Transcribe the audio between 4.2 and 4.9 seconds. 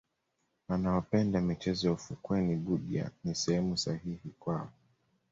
kwao